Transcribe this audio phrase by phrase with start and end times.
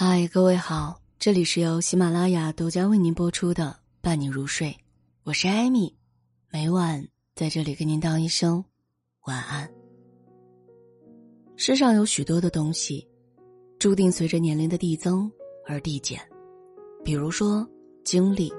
[0.00, 3.64] 嗨，各位好，这里是由喜马拉雅独家为您播出的
[4.00, 4.68] 《伴你入睡》，
[5.24, 5.92] 我是艾米，
[6.52, 8.64] 每晚在这里跟您道一声
[9.26, 9.68] 晚安。
[11.56, 13.04] 世上有许多的东西，
[13.80, 15.28] 注定随着年龄的递增
[15.66, 16.20] 而递减，
[17.04, 17.68] 比如说
[18.04, 18.52] 精力。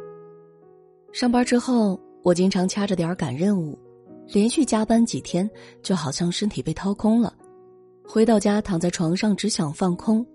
[1.13, 3.79] 上班之后，我经常掐着点儿赶任务，
[4.27, 5.49] 连续加班几天，
[5.81, 7.33] 就好像身体被掏空了。
[8.05, 10.27] 回到家，躺在床上，只想放空。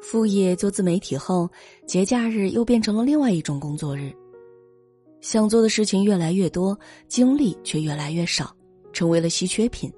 [0.00, 1.48] 副业做自媒体后，
[1.86, 4.12] 节假日又变成了另外一种工作日。
[5.20, 8.54] 想做的事情越来越多，精力却越来越少，
[8.92, 9.92] 成为了稀缺品。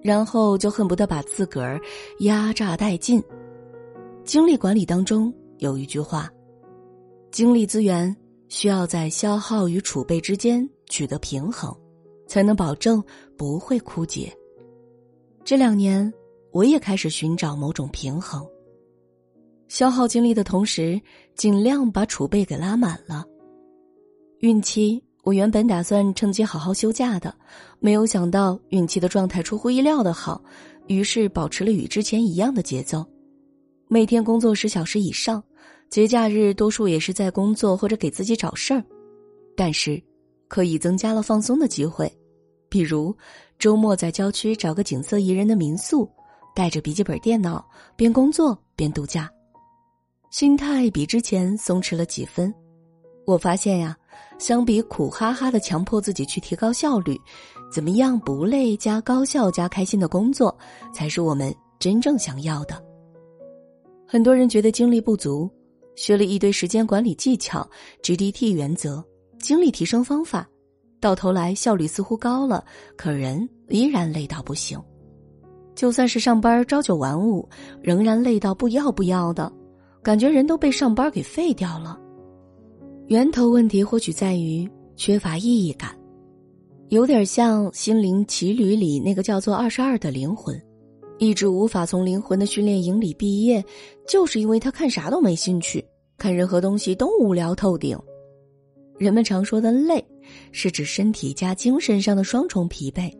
[0.00, 1.80] 然后就恨不得把自个儿
[2.20, 3.22] 压榨殆尽。
[4.24, 6.30] 精力管理当中有一句话：
[7.30, 8.16] 精力资源。
[8.50, 11.70] 需要在消耗与储备之间取得平衡，
[12.26, 13.04] 才能保证
[13.36, 14.34] 不会枯竭。
[15.44, 16.10] 这两年，
[16.50, 18.42] 我也开始寻找某种平衡，
[19.68, 21.00] 消耗精力的同时，
[21.34, 23.24] 尽量把储备给拉满了。
[24.40, 27.34] 孕期，我原本打算趁机好好休假的，
[27.78, 30.42] 没有想到孕期的状态出乎意料的好，
[30.86, 33.04] 于是保持了与之前一样的节奏，
[33.88, 35.42] 每天工作十小时以上。
[35.90, 38.84] 节假日多数也是在工作或者给自己找事儿，
[39.56, 39.98] 但是
[40.46, 42.12] 可以增加了放松的机会，
[42.68, 43.16] 比如
[43.58, 46.06] 周末在郊区找个景色宜人的民宿，
[46.54, 47.66] 带着笔记本电脑
[47.96, 49.30] 边工作边度假，
[50.30, 52.52] 心态比之前松弛了几分。
[53.26, 53.96] 我发现呀，
[54.38, 57.18] 相比苦哈哈的强迫自己去提高效率，
[57.72, 60.56] 怎么样不累加高效加开心的工作，
[60.92, 62.82] 才是我们真正想要的。
[64.06, 65.50] 很多人觉得精力不足。
[65.96, 67.68] 学了一堆时间管理技巧、
[68.04, 69.04] GDT 原则、
[69.40, 70.48] 精力提升方法，
[71.00, 72.64] 到头来效率似乎高了，
[72.96, 74.80] 可人依然累到不行。
[75.74, 77.48] 就算是上班朝九晚五，
[77.82, 79.52] 仍然累到不要不要的，
[80.08, 82.00] 感觉人都被上班给废掉了。
[83.08, 84.66] 源头问题或许在于
[84.96, 85.94] 缺乏意义感，
[86.88, 90.58] 有点像《心灵奇旅》里那个叫做二十二的灵魂。
[91.18, 93.62] 一直无法从灵魂的训练营里毕业，
[94.08, 95.84] 就是因为他看啥都没兴趣，
[96.16, 97.94] 看任何东西都无聊透顶。
[98.96, 100.02] 人们常说的累，
[100.52, 103.12] 是指身体加精神上的双重疲惫。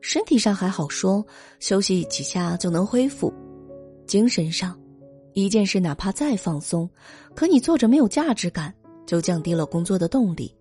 [0.00, 1.26] 身体上还好说，
[1.58, 3.28] 休息几下就能恢复；
[4.06, 4.78] 精神上，
[5.34, 6.88] 一件事哪怕再放松，
[7.34, 8.74] 可你做着没有价值感，
[9.06, 10.54] 就降低了工作的动力。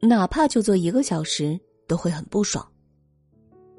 [0.00, 2.66] 哪怕就做一个小时，都会很不爽。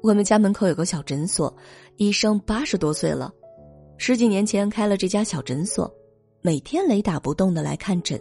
[0.02, 1.54] 我们家门口有个小诊所，
[1.96, 3.32] 医生八十多岁了，
[3.96, 5.92] 十几年前开了这家小诊所，
[6.42, 8.20] 每天雷打不动的来看诊。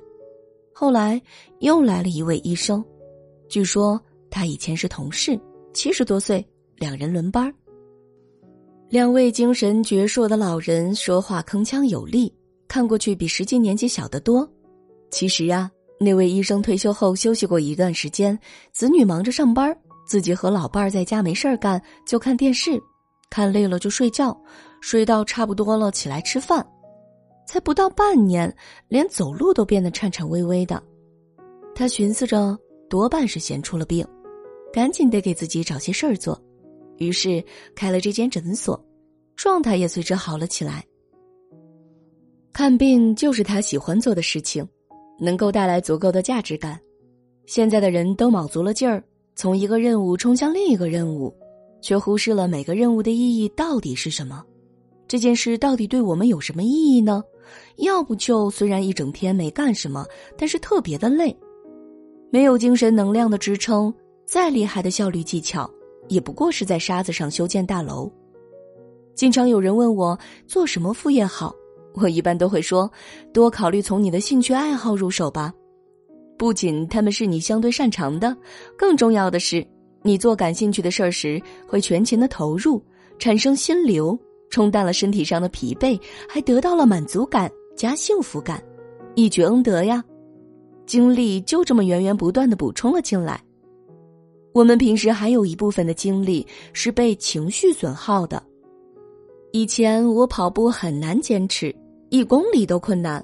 [0.74, 1.22] 后来
[1.59, 2.84] 又来了一位医生，
[3.50, 4.00] 据说
[4.30, 5.40] 他以前是同事，
[5.74, 6.45] 七十多岁，
[6.78, 7.53] 两人轮班儿。
[8.93, 12.31] 两位精神矍铄的老人说话铿锵有力，
[12.67, 14.47] 看过去比实际年纪小得多。
[15.09, 15.67] 其实啊，
[15.99, 18.37] 那位医生退休后休息过一段时间，
[18.71, 19.75] 子女忙着上班。
[20.05, 22.79] 自己和老伴儿在家没事儿干，就看电视，
[23.31, 24.39] 看累了就睡觉，
[24.79, 26.63] 睡到差不多了起来吃饭，
[27.47, 28.55] 才不到半年，
[28.89, 30.79] 连走路都变得颤颤巍巍的。
[31.73, 32.55] 他寻思着，
[32.87, 34.05] 多半是闲出了病，
[34.71, 36.39] 赶紧得给自己找些事儿做，
[37.03, 37.43] 于是
[37.75, 38.81] 开了这间诊所，
[39.35, 40.83] 状态也随之好了起来。
[42.51, 44.67] 看病就是他喜欢做的事情，
[45.19, 46.79] 能够带来足够的价值感。
[47.45, 49.03] 现在的人都卯足了劲儿。
[49.35, 51.35] 从一个任务冲向另一个任务，
[51.81, 54.45] 却忽视了每个任务的意义到底是什么？
[55.07, 57.23] 这件事到底对我们有什么意义呢？
[57.77, 60.05] 要不就虽然一整天没干什么，
[60.37, 61.35] 但是特别的累，
[62.31, 63.91] 没有精神能量的支撑，
[64.23, 65.67] 再厉害的效率技巧，
[66.07, 68.11] 也不过是在沙子上修建大楼。
[69.15, 71.53] 经常有人问我做什么副业好，
[71.93, 72.91] 我一般都会说，
[73.31, 75.53] 多考虑从你的兴趣爱好入手吧。
[76.37, 78.35] 不仅他们是你相对擅长的，
[78.77, 79.65] 更重要的是，
[80.01, 82.83] 你做感兴趣的事儿时会全情的投入，
[83.19, 84.17] 产生心流，
[84.49, 88.61] 冲淡了身体上的疲惫，还得到了满足感加幸福感，
[89.13, 90.03] 一举恩德呀！
[90.85, 93.41] 精力就这么源源不断的补充了进来。
[94.53, 98.41] 我们平时还有一部分的精力是被情绪损耗的。
[99.51, 101.75] 以前我跑步很难坚持，
[102.09, 103.23] 一公里都困难。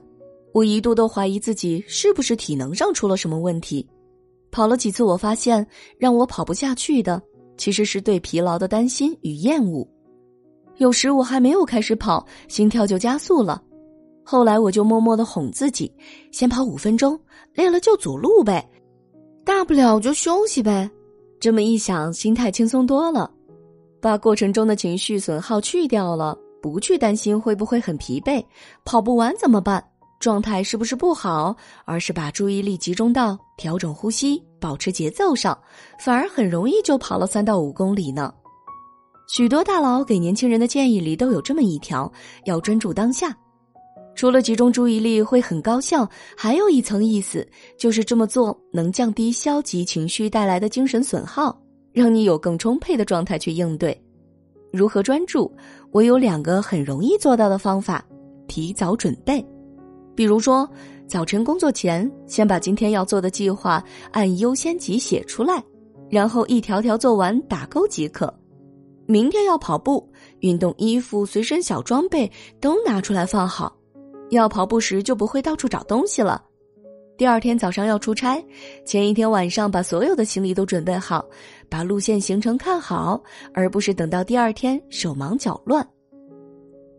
[0.51, 3.87] 我一度都怀疑自己是不是体能上出了什么问题，
[4.49, 5.65] 跑了几次，我发现
[5.99, 7.21] 让我跑不下去的
[7.55, 9.87] 其实是对疲劳的担心与厌恶。
[10.77, 13.61] 有时我还没有开始跑，心跳就加速了。
[14.23, 15.91] 后来我就默默的哄自己，
[16.31, 17.19] 先跑五分钟，
[17.53, 18.67] 累了就走路呗，
[19.45, 20.89] 大不了就休息呗。
[21.39, 23.31] 这么一想，心态轻松多了，
[24.01, 28.44] 把过程中的情绪损耗去掉了，不去担心会不会很疲惫，
[28.83, 29.81] 跑不完怎么办，
[30.19, 31.56] 状态是不是不好，
[31.86, 35.57] 而是把注意力集中到调整呼吸、保持节奏上，
[35.97, 38.33] 反而很容易就跑了三到五公里呢。
[39.30, 42.12] 许多大佬给年轻人的建议里都有这么一条：
[42.45, 43.33] 要专注当下。
[44.19, 46.06] 除了集中注意力会很高效，
[46.36, 51.57] 还有一层意思就是这么做能降低消极情绪带来的精神损耗，
[51.94, 53.98] 让你有更充沛的状态去应对。
[54.74, 55.50] 如何专注？
[55.94, 58.06] 我有两个很容易做到的方法：
[58.45, 59.42] 提早准备，
[60.18, 60.69] 比如说
[61.07, 63.81] 早晨工作前，先把今天要做的计划
[64.12, 65.63] 按优先级写出来，
[66.10, 68.38] 然后一条条做完打勾即可。
[69.06, 70.06] 明天要跑步，
[70.42, 72.30] 运动衣服、随身小装备
[72.60, 73.78] 都拿出来放好，
[74.29, 76.43] 要跑步时就不会到处找东西了。
[77.17, 78.41] 第二天早上要出差，
[78.85, 81.25] 前一天晚上把所有的行李都准备好，
[81.67, 83.21] 把路线行程看好，
[83.53, 85.85] 而不是等到第二天手忙脚乱。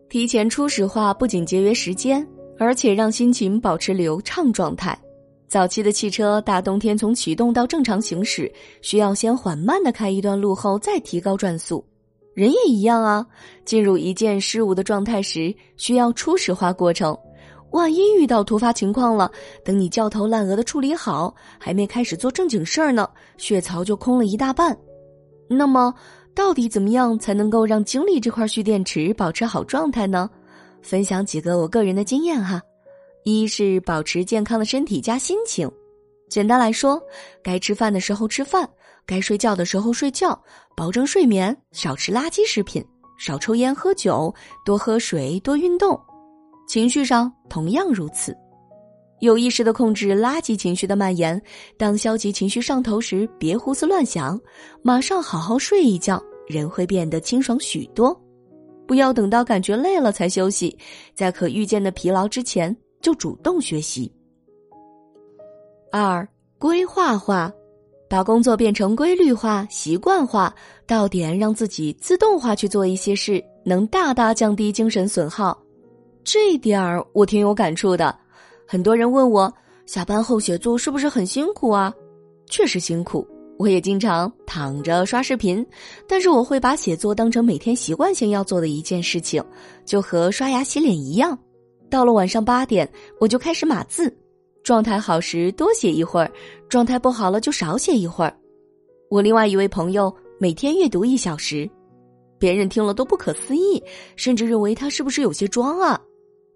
[0.09, 2.23] 提前初始化不仅节约时间，
[2.59, 4.95] 而且让心情保持流畅状态。
[5.47, 8.51] 早期的汽车大冬天从启动到正常行驶，
[8.81, 11.83] 需要先缓慢的开一段路后再提高转速。
[12.33, 13.25] 人也一样啊，
[13.65, 17.17] 进入一件事物的状态时，需要初始化过程。
[17.71, 19.31] 万一遇到突发情况了，
[19.63, 24.77] 等你焦头烂额的处理好，还没开始做正经事儿呢，血槽就空了一大半。
[25.47, 25.93] 那么，
[26.33, 30.29] 到底怎么样才能够让精力这块蓄电池保持好状态呢？
[30.81, 32.61] 分享几个我个人的经验哈。
[33.23, 35.69] 一是保持健康的身体加心情。
[36.27, 37.01] 简单来说，
[37.43, 38.67] 该吃饭的时候吃饭。
[39.05, 40.39] 该睡觉的时候睡觉，
[40.75, 42.83] 保证睡眠，少吃垃圾食品，
[43.17, 44.33] 少抽烟喝酒，
[44.63, 45.99] 多喝水，多运动。
[46.67, 48.33] 情绪上同样如此，
[49.19, 51.41] 有意识的控制垃圾情绪的蔓延。
[51.77, 54.39] 当消极情绪上头时，别胡思乱想，
[54.81, 58.17] 马上好好睡一觉，人会变得清爽许多。
[58.87, 60.77] 不要等到感觉累了才休息，
[61.13, 64.09] 在可预见的疲劳之前就主动学习。
[65.91, 66.25] 二
[66.57, 67.51] 规划化。
[68.11, 70.53] 把工作变成规律化、习惯化，
[70.85, 75.57] 到点让自己自动化去做一些事，能大大降低精神损耗。
[76.21, 78.13] 这点儿我挺有感触的。
[78.67, 79.49] 很多人问我，
[79.85, 81.93] 下班后写作是不是很辛苦啊？
[82.47, 83.25] 确实辛苦，
[83.57, 85.65] 我也经常躺着刷视频，
[86.05, 89.41] 但是我会把写作当成每天习惯性要做的一件事情，
[89.85, 91.39] 就和刷牙洗脸一样。
[91.89, 92.91] 到了晚上八点，
[93.21, 94.13] 我就开始码字。
[94.63, 96.31] 状态好时多写一会儿，
[96.69, 98.33] 状态不好了就少写一会儿。
[99.09, 101.69] 我另外一位朋友每天阅读一小时，
[102.37, 103.81] 别人听了都不可思议，
[104.15, 105.99] 甚至认为他是不是有些装啊？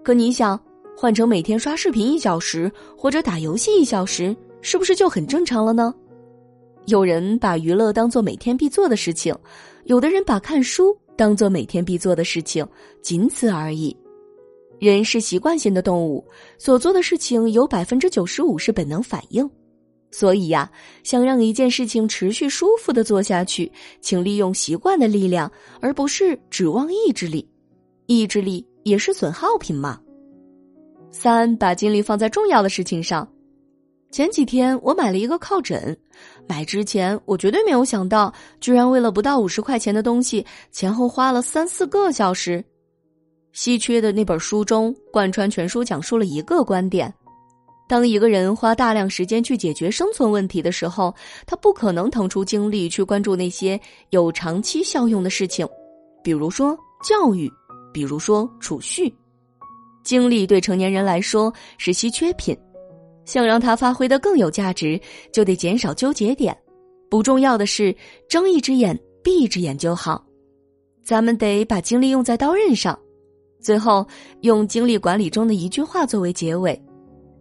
[0.03, 0.59] 可你想，
[0.95, 5.93] 换成每天刷视频一小时或者打游戏一小时，是不是就很正常了呢？
[6.85, 9.35] 有人把娱乐当做每天必做的事情，
[9.85, 12.65] 有的人把看书当做每天必做的事情，
[13.01, 13.95] 仅此而已。
[14.79, 16.23] 人是习惯性的动物，
[16.57, 19.49] 所做的事情有百分之九十五是本能反应，
[20.11, 20.69] 所以呀，
[21.03, 25.51] 想让一件事情持续舒服的做下去，请利用习惯的力量，
[25.81, 27.47] 而不是指望意志力。
[28.07, 29.99] 意志力也是损耗品嘛。
[31.09, 33.27] 三，把精力放在重要的事情上。
[34.11, 35.97] 前几天我买了一个靠枕，
[36.47, 38.31] 买之前我绝对没有想到，
[38.61, 42.63] 居然为了不到五十块钱的东西，前后花了三四个小时。
[43.55, 47.11] 稀缺的那本书中，贯穿全书讲述了一个观点：
[47.87, 51.15] 当一个人花大量时间去解决生存问题的时候，
[51.47, 55.65] 他不可能腾出精力去关注那些有长期效用的事情，
[56.21, 57.49] 比如说教育，
[57.93, 59.11] 比如说储蓄。
[60.03, 62.53] 精力对成年人来说是稀缺品，
[63.23, 64.99] 想让它发挥的更有价值，
[65.31, 66.55] 就得减少纠结点。
[67.09, 67.95] 不重要的是
[68.27, 70.21] 睁一只眼闭一只眼就好，
[71.05, 72.99] 咱们得把精力用在刀刃上。
[73.65, 74.05] 最后，
[74.41, 76.79] 用精力管理中的一句话作为结尾：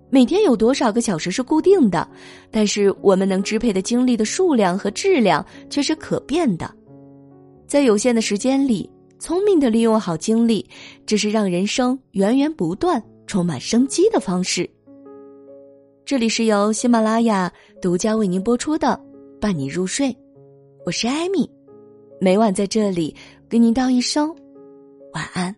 [0.08, 2.08] 每天有多少个小时是固定的，
[2.50, 6.74] 但是我们能支配的精力的数量和质量却是可变的。
[7.66, 8.88] 在有限的时间里，
[9.18, 10.66] 聪明的利用好精力，
[11.04, 14.66] 这是让人生源源不断、充满生机的方式。
[16.06, 17.52] 这里是由喜马拉雅
[17.82, 18.98] 独家为您播出的
[19.38, 20.08] 《伴你入睡》，
[20.86, 21.46] 我是艾米，
[22.18, 23.14] 每晚在这里
[23.46, 24.34] 跟您道一声
[25.12, 25.54] 晚安。